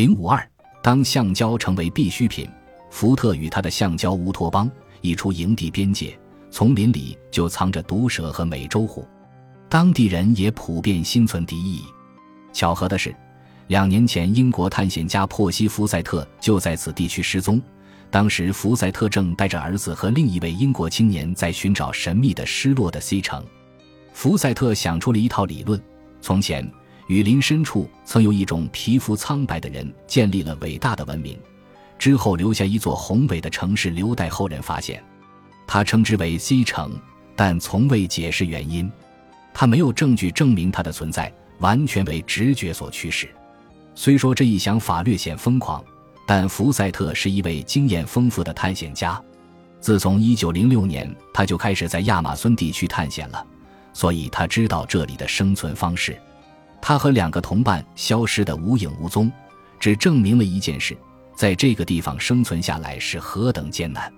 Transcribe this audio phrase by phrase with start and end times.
[0.00, 0.42] 零五二，
[0.82, 2.48] 当橡胶成为必需品，
[2.90, 4.70] 福特与他的橡胶乌托邦
[5.02, 6.18] 一出营地边界，
[6.50, 9.06] 丛林里就藏着毒蛇和美洲虎，
[9.68, 11.84] 当地人也普遍心存敌意。
[12.50, 13.14] 巧合的是，
[13.66, 17.60] 两年前英国探险家珀西·福赛特就在此地区失踪。
[18.10, 23.44] 当时，福赛特正带着儿子和另一位英国青年在寻找神秘的失落的 C 城。
[24.14, 25.78] 福赛特想出了一套理论：
[26.22, 26.66] 从前，
[27.10, 31.36] 雨林深处曾有一种皮肤苍白的人建立了伟大的文明，
[31.98, 35.02] 之后留下一座宏伟的城市留待后人发现。
[35.66, 36.96] 他称之为 C 城，
[37.34, 38.88] 但从未解释原因。
[39.52, 43.28] 他没有证据证明它的存在，完全为直觉所驱使。
[43.96, 45.82] 虽说这一想法略显疯狂。
[46.24, 49.20] 但福赛特是一位经验丰富的探险家，
[49.80, 53.44] 自从1906年他就开始在亚马孙地区探险了，
[53.92, 56.16] 所以他知道这里的生存方式。
[56.82, 59.30] 他和两个同伴消失得无影无踪，
[59.78, 60.96] 只证明了一件事：
[61.34, 64.12] 在这个地方生存下来是何等艰难。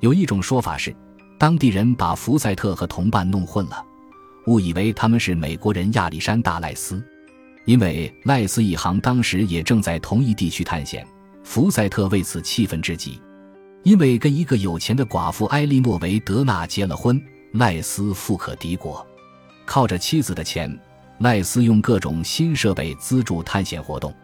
[0.00, 0.94] 有一种说法是，
[1.38, 3.84] 当地人把福赛特和同伴弄混了，
[4.46, 7.02] 误以为他们是美国人亚历山大·赖斯，
[7.64, 11.06] 因为赖斯一行当时也正在同一地区探险。
[11.42, 13.20] 福赛特为此气愤至极，
[13.84, 19.06] 因为跟一个有钱的寡妇埃莉诺维德纳结了婚，赖斯富可敌国。
[19.64, 20.76] 靠着妻子的钱，
[21.18, 24.14] 赖斯用各种新设备资助探险活动。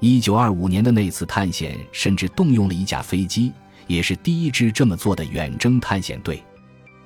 [0.00, 3.52] 一九二五年的那次探险，甚至动用了一架飞机，
[3.88, 6.42] 也是第一支这么做的远征探险队。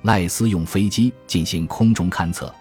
[0.03, 2.53] 赖斯用飞机进行空中勘测，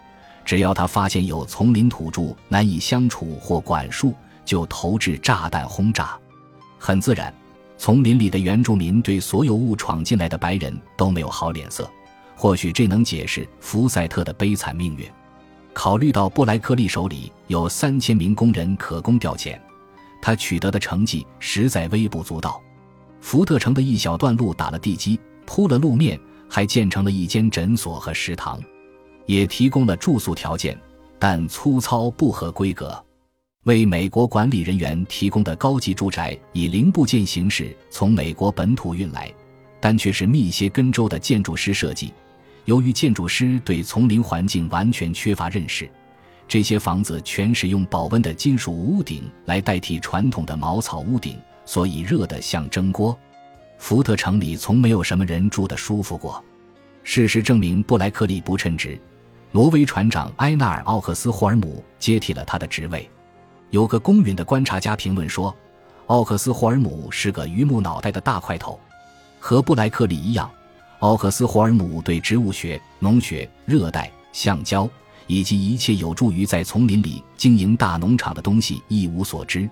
[0.45, 6.19] 只要他发现有丛林土著难以相处或管束，就投掷炸弹轰炸。
[6.78, 7.34] 很自然，
[7.77, 11.91] 丛林里的原住民对所有误闯进来的白人都没有好脸色。
[12.34, 15.06] 或许这能解释福赛特的悲惨命运。
[15.75, 19.59] 考虑到布莱克利手里有三千名工人可供调遣，
[20.20, 22.61] 他取得的成绩实在微不足道。
[23.20, 28.61] 福特城的一小段路打了地基，铺了路面，还建成了一间诊所和食堂，
[29.27, 30.78] 也提供了住宿条件，
[31.19, 33.03] 但粗糙不合规格。
[33.65, 39.32] 为美国管理人员提供的高级住宅以零部件形式从美国本土运来，
[39.81, 42.12] 但却是密歇根州的建筑师设计。
[42.65, 45.91] 由于建筑师对丛林环境完全缺乏认识，
[46.47, 53.19] 这些房子全使用保温的金属屋顶来代替传统的茅草屋顶，所以热得像蒸锅。
[53.78, 56.43] 福特城里从没有什么人住得舒服过。
[57.03, 58.97] 事实证明，布莱克利不称职，
[59.50, 63.11] 挪威船长埃纳尔·奥克斯霍尔姆接替了他的职位。
[63.71, 65.53] 有个公允的观察家评论说
[66.06, 68.79] ：“奥克斯霍尔姆是个榆木脑袋的大块头，
[69.41, 70.49] 和布莱克利一样，
[71.02, 74.88] 奥克斯霍尔姆对植物学、农学、热带橡胶
[75.26, 79.68] 以及一切有助于在丛林里经营大农场的东西一无所知。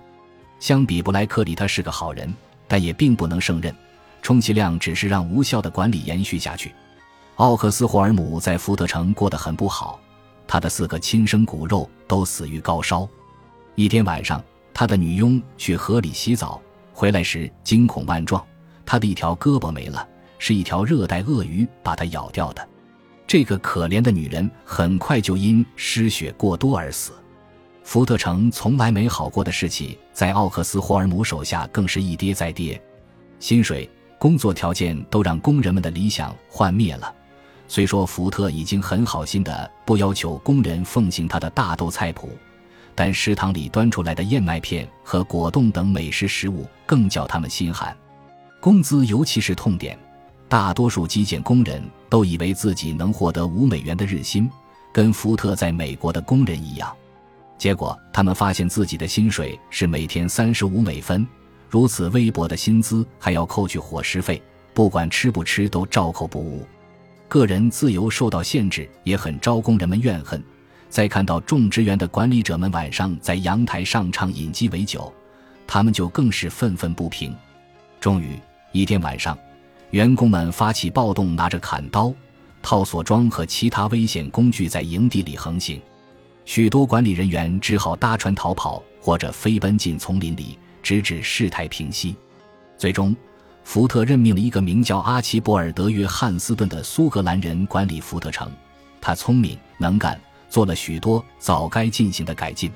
[0.59, 2.33] 相比布莱克利，他是个好人，
[2.67, 3.73] 但也并不能胜任，
[4.21, 6.73] 充其量只是让无效的管理延续下去。
[7.37, 9.97] 奥克斯霍尔姆在福特城过得很不好，
[10.45, 13.07] 他的四个亲生骨肉都死于高烧。”
[13.75, 14.43] 一天晚上，
[14.73, 16.61] 他的女佣去河里洗澡，
[16.91, 18.45] 回来时惊恐万状，
[18.85, 20.05] 他的一条胳膊没了，
[20.41, 22.67] 是一条热带鳄鱼把它咬掉的。
[23.27, 27.11] 这个可怜的女人很快就因失血过多而死。
[27.83, 32.81] 福特城从来没好过的事情，在奥克斯霍尔姆手下更是一跌再跌，
[33.39, 33.87] 薪水、
[34.17, 37.13] 工作条件都让工人们的理想幻灭了。
[37.67, 42.35] 虽说福特已经很好心的不要求工人奉行他的大豆菜谱。
[42.93, 47.95] 但食堂里端出来的燕麦片和果冻等美食食物更叫他们心寒，
[48.59, 49.97] 工资尤其是痛点。
[50.51, 54.51] 大多数基建工人都以为自己能获得五美元的日薪，
[54.91, 56.93] 跟福特在美国的工人一样。
[57.57, 61.25] 结果他们发现自己的薪水是每天三十五美分，
[61.69, 66.67] 如此微薄的薪资还要扣去伙食费，不管吃不吃都照扣不误。
[67.29, 70.43] 个人自由受到限制，也很招工人们怨恨。
[70.89, 75.13] 在看到种植园的管理者们晚上在阳台上唱饮鸡尾酒，
[75.65, 77.33] 他们就更是愤愤不平。
[78.01, 78.37] 终于
[78.73, 79.37] 一天晚上，
[79.91, 82.13] 员工们发起暴动，拿着砍刀、
[82.61, 85.81] 套索桩和其他危险工具在营地里横行。
[86.45, 92.15] 许多管理人员只好搭船逃跑，或者飞奔进丛林里，直至事态平息。
[92.77, 93.15] 最终，
[93.63, 98.51] 福特任命了一个名叫阿奇博尔德·约翰斯顿的苏格兰人管理福特城。
[98.99, 100.19] 他聪明能干。
[100.49, 102.69] 做了许多早该进行的改进，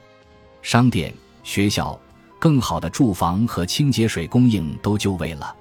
[0.61, 1.13] 商店、
[1.43, 1.99] 学校、
[2.39, 5.53] 更好的住房和清洁水供应都就位了。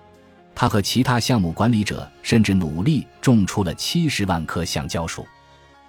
[0.54, 5.26] 他和其他项目管理者甚至努力种出了七十万棵橡胶树，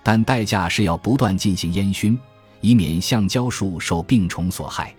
[0.03, 2.17] 但代价是要不断进行烟熏，
[2.61, 4.93] 以免橡胶树受病虫所害。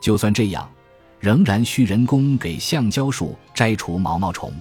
[0.00, 0.70] 就算这样，
[1.18, 4.52] 仍然需人工给橡胶树摘除毛毛虫，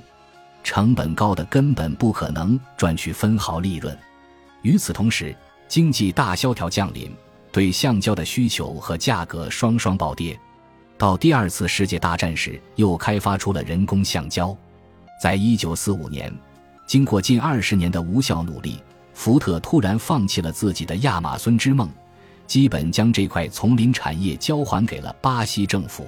[0.63, 3.97] 成本高的根本不可能赚取分毫利润。
[4.63, 5.35] 与此同时，
[5.67, 7.15] 经济大萧条降临，
[7.51, 10.37] 对橡胶的需求和价格双双暴跌。
[10.99, 14.53] 到第二次世界大战时，又开发出了人工橡胶。
[15.23, 16.29] 在一九四五年，
[16.85, 21.89] 经过近二十年的无效努力，福特突然放弃了自己的亚马孙之梦，
[22.45, 26.05] 基本将这块丛林产业交还给了巴西政府。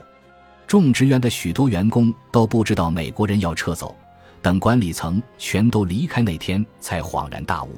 [0.67, 3.95] 种植园的许多员工都不知道美国人要撤走，
[4.41, 7.69] 等管理层全都离开那天，才恍然大悟。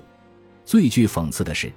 [0.65, 1.71] 最具讽刺的是，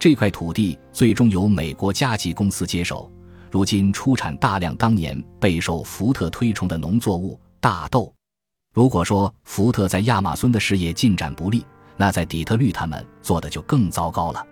[0.00, 3.08] 这块土地最终由美国加吉公司接手，
[3.50, 8.12] 如今出产大量当年备受福特推崇的农作物大豆。
[8.72, 11.66] 如果说福特在亚马孙的事业进展不利，
[11.96, 14.46] 那在底特律他们做的就更糟糕了。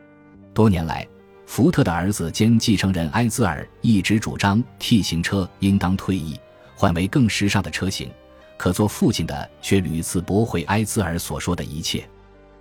[0.53, 1.07] 多年来，
[1.47, 6.39] 福特的儿子兼继承人埃兹尔一直主张 T 型车应当退役，
[6.75, 8.11] 换为更时尚的车型，
[8.57, 12.05] 可做父亲的却屡次驳回埃兹尔所说的一切。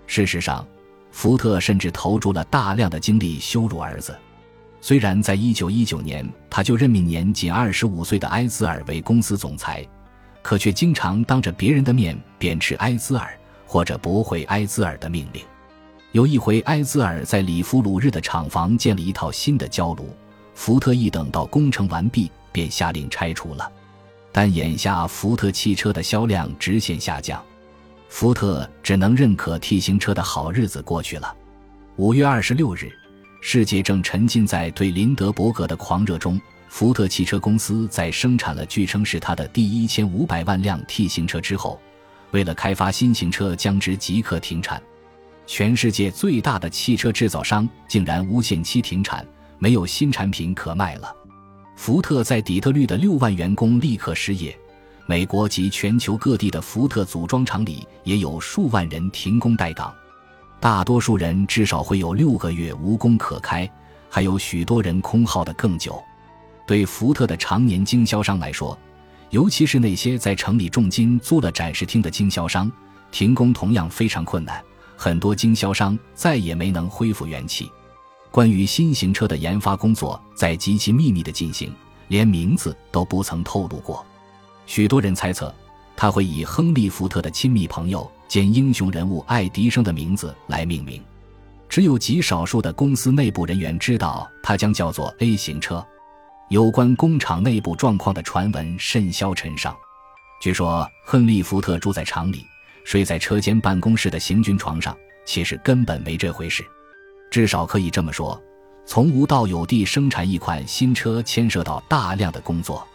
[0.05, 0.65] 事实上，
[1.11, 4.15] 福特甚至投注了大量的精力羞辱儿子。
[4.79, 9.85] 虽然在1919年他就任命年仅25岁的埃兹尔为公司总裁，
[10.41, 15.43] 可却经常当着别人的面贬斥埃兹尔，或者驳回埃兹尔的命令。
[16.13, 20.15] 有一回，埃兹尔在里夫鲁日的厂房建了一套新的焦炉，
[20.53, 23.69] 福特一等到工程完毕，便下令拆除了。
[24.31, 27.43] 但眼下福特汽车的销量直线下降。
[28.07, 31.35] 福特只能认可 T 型车的好日子过去了。
[31.97, 32.89] 五月二十六日，
[33.39, 36.39] 世界正沉浸在对林德伯格的狂热中。
[36.69, 41.79] 福特汽车公司在生产了据称是它的第一千五百万辆 T 型车之后，
[42.31, 44.81] 为了开发新型车，将之即刻停产。
[45.45, 49.25] 全世界最大的汽车制造商竟然无限期停产，
[49.59, 51.15] 没有新产品可卖了。
[51.77, 54.55] 福特在底特律的六万员工立刻失业。
[55.05, 59.95] 美国及全球各地的福特组装厂里也有数万人停工待岗，
[60.59, 63.69] 大多数人至少会有六个月无工可开，
[64.09, 66.01] 还有许多人空耗的更久。
[66.65, 68.77] 对福特的常年经销商来说，
[69.29, 72.71] 尤其是那些在城里重金租了展示厅的经销商，
[73.11, 74.61] 停工同样非常困难。
[74.97, 77.71] 很多经销商再也没能恢复元气。
[78.31, 81.73] 关于新型车的研发工作在极其秘密的进行，
[82.07, 84.05] 连名字都不曾透露过。
[84.65, 85.53] 许多人猜测，
[85.95, 91.03] 他会以亨利·福特的亲密朋友兼英雄人物爱迪生的名字来命名。
[91.69, 95.85] 只有极少数的公司内部人员知道，它将叫做 A 型车。
[96.49, 99.75] 有关工厂内部状况的传闻甚嚣尘上。
[100.41, 102.45] 据说，亨利·福特住在厂里，
[102.85, 104.95] 睡在车间办公室的行军床上，
[105.25, 106.63] 其实根本没这回事。
[107.29, 108.41] 至少可以这么说：
[108.85, 112.87] 从无到有地生产一款新车，牵涉到大量的工作。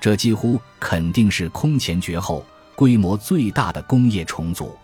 [0.00, 2.44] 这几乎肯定是空前绝后、
[2.78, 4.78] 规模最大的工业重组。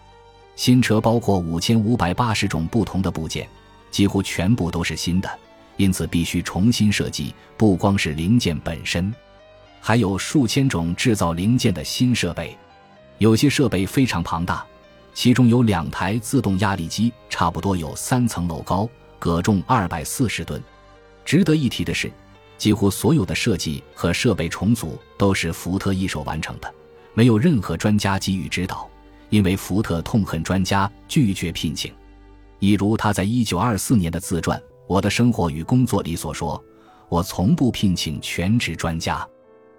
[0.57, 3.49] 新车包括五千五百八十种不同的部件，
[3.89, 5.31] 几乎全部都是新的，
[5.77, 7.33] 因此必须重新设计。
[7.57, 9.15] 不光是零件本身，
[9.81, 12.59] 还有数千种制造零件的新设备。
[13.19, 14.67] 有些设备非常庞大，
[15.15, 18.89] 其中有两台自动压力机，差不多有三层楼高，
[19.21, 20.61] 各重二百四十吨。
[21.25, 22.11] 值得一提的是。
[22.57, 26.75] 几乎所有的设计和设备重组都是福特一手完成的，
[27.15, 28.89] 没有任何专家给予指导，
[29.31, 31.93] 因为福特痛恨专家，拒绝聘请。
[32.59, 36.63] 一如他在一九二四年的自传《我的生活与工作》里所说
[37.09, 39.27] ：“我从不聘请全职专家，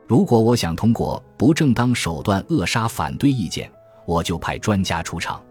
[0.08, 3.72] 如果我想通过不正当手段扼杀反对意见，
[4.06, 5.44] 我就派专家出场。”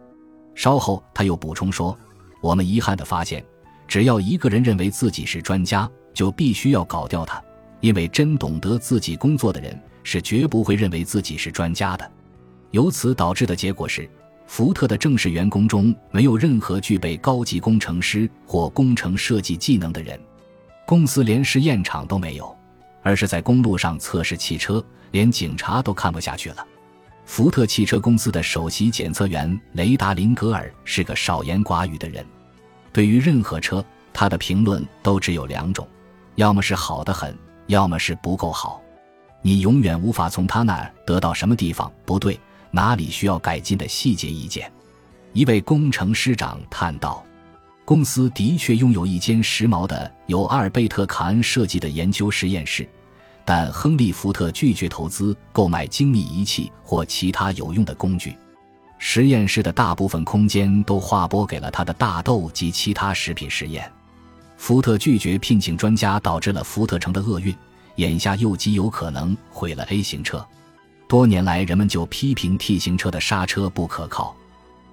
[0.55, 1.97] 稍后他又补充说
[2.43, 3.45] ：“我们遗憾地发现，
[3.87, 7.43] 只要一个人认为自己是专家。”就必须要搞掉他，
[7.81, 12.09] 因为真懂得自己工作的人是绝不会认为自己是专家的。
[12.71, 14.09] 由此导致的结果是，
[14.47, 20.21] 福特的正式员工中没有任何具备高级工程师或工程设计技能的人，
[20.87, 22.57] 公司连试验场都没有，
[23.03, 26.67] 而是在公路上测试汽车，连警察都看不下去了。
[27.25, 32.23] 福特汽车公司的首席检测员雷达林格尔是个少言寡语的人，
[32.93, 33.83] 对于任何车，
[34.13, 35.89] 他的评论都只有两种。
[36.35, 37.35] 要么是好的很，
[37.69, 38.83] 要么是不够好，
[39.47, 44.73] 你永远无法从他那儿得到什么地方不对、哪里需要改进的细节意见。
[45.35, 47.23] 一位工程师长叹道
[47.85, 52.89] ：“公司的确拥有一间时髦的由阿尔贝特·卡恩设计的研究实验室，
[53.45, 58.35] 但亨利·福特拒绝投资购买精密仪器或其他有用的工具。
[58.97, 63.93] 实验室的大部分空间都划拨给了他的大豆及其他食品实验。”
[64.57, 67.55] 福特拒绝聘请专家，导致了福特城的厄运，
[67.97, 70.47] 眼下又极有可能毁了 A 型车。
[71.09, 74.35] 多年来，人们就批评 T 型车的刹车不可靠。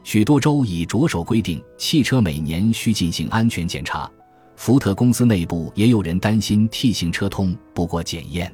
[0.03, 4.10] 许多州已着手规定汽车每年需进行安全检查。
[4.55, 8.53] 福特公司内部也有人担心 T 型车通不过检验。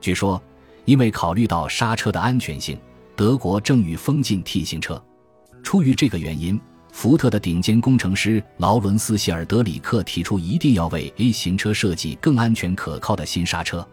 [0.00, 0.42] 据说，
[0.84, 2.78] 因为考虑到刹车的安全性，
[3.16, 5.02] 德国正欲封禁 T 型车。
[5.62, 6.60] 出于这个原因，
[6.94, 13.86] 福特的顶尖工程师劳伦斯·希尔德里克提出，一定要为 A 型车设计更安全可靠的新刹车。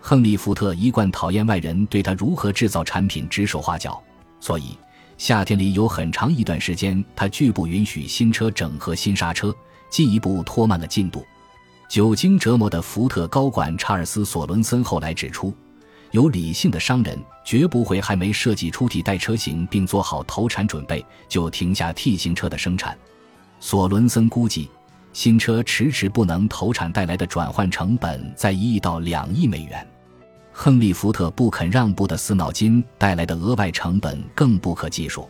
[0.00, 4.00] 亨利·福特一贯讨厌外人对他如何制造产品指手画脚，
[4.38, 4.78] 所以
[5.18, 9.52] 夏天里有很长一段时间，他拒不允许新车整合新刹车。
[9.90, 11.26] 进一步拖慢了进度。
[11.88, 15.52] 久经折磨的福特高管查尔斯·索伦森后来指出，
[16.16, 22.96] 有理性的商人绝不会还没设计出替代车型并做好投产准备就停下 T 型车的生产。
[23.60, 24.70] 索伦森估计，
[25.12, 29.86] 新车迟迟不能投产带来的转换成本在一亿到两亿美元。
[30.52, 35.28] 亨利·福特不肯让步的死脑筋带来的额外成本更不可计数。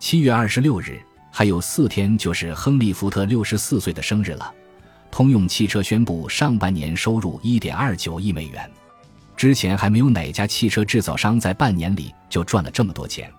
[0.00, 1.00] 七月二十六日。
[1.30, 4.52] 还有四天就是亨利·福特六十四岁的生日了。
[5.10, 8.68] 通用汽车宣布上半年收入一点二九亿美元，
[9.36, 13.30] 之前还没有哪家汽车制造商在半年里就赚了这么多钱，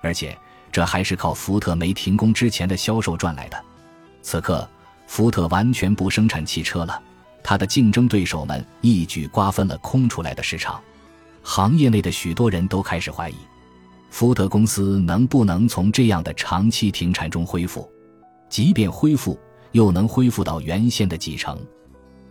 [0.00, 0.36] 而且
[0.72, 3.64] 这还是靠福特没停工之前的销售赚来的。
[4.22, 4.66] 此刻，
[5.06, 7.00] 福特完全不生产汽车了，
[7.42, 10.80] 他的竞争对手们一举瓜分了空出来的市场，
[11.42, 13.34] 行业内的许多人都开始怀疑。
[14.10, 17.90] 福特公司能不能从这样的长期停产中恢复？
[18.48, 19.38] 即便恢复，
[19.72, 21.58] 又能恢复到原先的几成？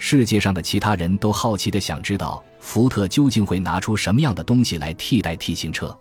[0.03, 5.95] 世界上的其他人都好奇的想知道，福特究竟会拿出什么样的东西来替代 T 型车？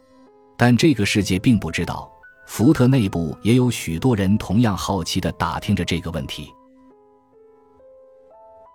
[0.57, 2.11] 但这个世界并不知道，
[2.47, 6.51] 福特内部也有许多人同样好奇的打听着这个问题。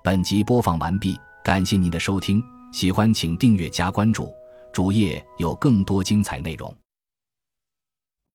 [0.04, 2.42] 本集播放完毕，感谢您的收听，
[2.72, 4.32] 喜欢请订阅加关注，
[4.72, 6.72] 主页有更多精彩内容。